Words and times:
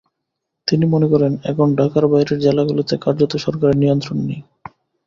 তিনি 0.67 0.85
মনে 0.85 1.07
করেন, 1.07 1.33
এখন 1.43 1.67
ঢাকার 1.75 2.05
বাইরের 2.07 2.37
জেলাগুলোতে 2.39 2.95
কার্যত 2.97 3.33
সরকারের 3.37 3.77
নিয়ন্ত্রণ 3.77 4.17
নেই। 4.27 4.41